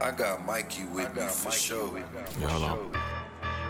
[0.00, 1.98] I got Mikey with me for sure.
[2.38, 3.02] Yeah, hold on.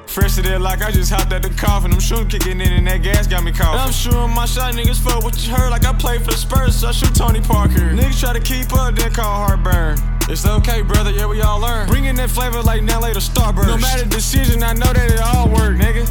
[0.06, 1.92] Fresh to there like I just hopped out the coffin.
[1.92, 3.80] I'm shooting, kicking in, and that gas got me coughing.
[3.80, 5.70] I'm shooting my shot, niggas fuck what you heard.
[5.70, 7.78] Like I play for the Spurs, so I shoot Tony Parker.
[7.94, 9.98] Niggas try to keep up, then call heartburn.
[10.28, 11.88] It's okay, brother, yeah, we all learn.
[11.88, 13.68] Bringing that flavor like now later Starburst.
[13.68, 16.06] No matter decision, I know that it all work, nigga.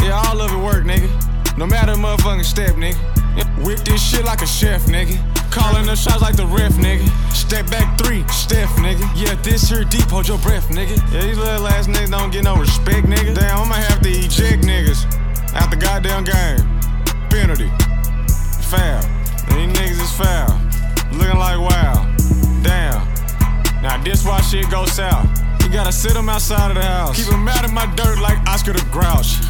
[0.00, 1.08] Yeah, all of it work, nigga.
[1.56, 2.98] No matter motherfucking step, nigga.
[3.64, 5.16] Whip this shit like a chef, nigga.
[5.52, 7.06] Calling the shots like the ref, nigga.
[7.50, 9.02] Step back three, Steph, nigga.
[9.16, 10.96] Yeah, this here deep, hold your breath, nigga.
[11.12, 13.34] Yeah, these little ass niggas don't get no respect, nigga.
[13.34, 15.04] Damn, I'ma have to eject niggas
[15.56, 16.62] out the goddamn game.
[17.28, 17.66] Penalty.
[18.70, 19.02] Foul.
[19.50, 20.60] These niggas is foul.
[21.10, 22.14] Looking like wow.
[22.62, 23.02] Damn.
[23.82, 25.26] Now this why shit go south.
[25.64, 27.16] You gotta sit them outside of the house.
[27.16, 29.40] Keep them out of my dirt like Oscar the Grouch.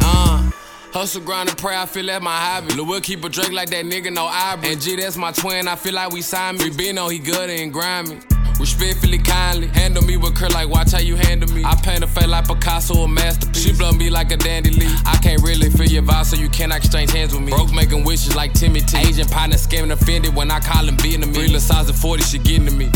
[0.00, 0.50] Uh,
[0.92, 2.74] hustle, grind, and pray, I feel that's my hobby.
[2.74, 4.72] Lil' Will keep a drink like that nigga, no ivory.
[4.72, 6.70] And G, that's my twin, I feel like we signed me.
[6.70, 8.20] Free Bino, he good and grimy.
[8.60, 9.66] Respectfully, kindly.
[9.68, 11.64] Handle me with curt like watch how you handle me.
[11.64, 13.64] I paint a face like Picasso, a masterpiece.
[13.64, 14.70] She blow me like a dandy.
[15.04, 17.50] I can't really feel your vibe, so you cannot exchange hands with me.
[17.50, 19.08] Broke making wishes like Timmy Timothy.
[19.08, 21.48] Asian partner scamming offended when I call him Vietnamese.
[21.48, 22.90] Real size of 40, she getting to me.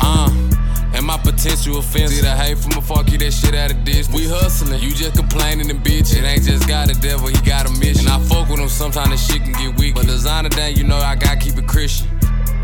[0.00, 0.51] Uh.
[1.44, 2.12] And my potential offense.
[2.12, 4.08] See the hate from a fuck you that shit out of this.
[4.08, 6.14] We hustling, you just complaining and bitch.
[6.16, 8.06] It ain't just got a devil, he got a mission.
[8.06, 9.94] And I fuck with him, sometimes the shit can get weak.
[9.94, 12.08] But designer day, you know I gotta keep it Christian.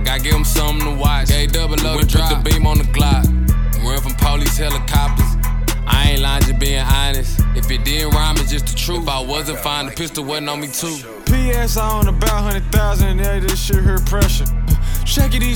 [0.04, 1.28] Gotta give him something to watch.
[1.28, 3.26] Gay double low to drop the beam on the Glock.
[3.82, 5.26] Run from police helicopters.
[5.86, 7.40] I ain't lying, just being honest.
[7.56, 9.02] If it didn't rhyme, it's just the truth.
[9.02, 10.96] If I wasn't fine, the pistol wasn't on me too.
[11.26, 14.46] PS I own about 100,000, yeah, this shit here pressure.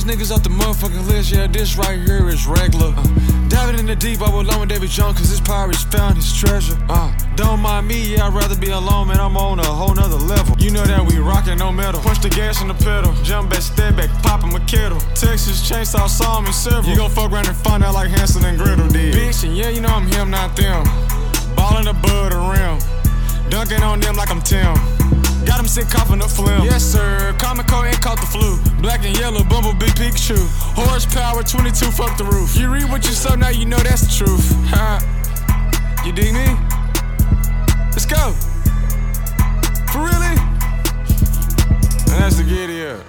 [0.02, 2.92] These niggas off the motherfucking list, yeah, this right here is regular.
[2.96, 3.06] Uh,
[3.46, 6.76] diving in the deep, I will with Davy Jones, cause his pirates found his treasure.
[6.88, 10.16] Uh, don't mind me, yeah, I'd rather be alone, man, I'm on a whole nother
[10.16, 10.56] level.
[10.58, 12.00] You know that we rockin' no metal.
[12.00, 14.98] Punch the gas in the pedal, jump back, step back, poppin' my kettle.
[15.14, 16.90] Texas chainsaw saw me several.
[16.90, 19.14] You gon' fuck around and find out like Hansel and Gretel did.
[19.14, 20.82] Bitch, and yeah, you know I'm him, not them.
[21.54, 25.21] Ballin' above the rim, dunking on them like I'm Tim.
[25.46, 26.64] Got him sick coughing the phlegm.
[26.64, 27.34] Yes, sir.
[27.38, 28.58] Comico ain't caught the flu.
[28.80, 30.38] Black and yellow, Bumblebee Pikachu.
[30.74, 32.56] Horsepower 22, fuck the roof.
[32.56, 34.52] You read what you saw, now you know that's the truth.
[36.06, 36.46] You dig me?
[37.92, 38.32] Let's go.
[39.92, 40.34] For really?
[40.34, 40.50] Eh?
[42.10, 43.04] And that's the giddy up.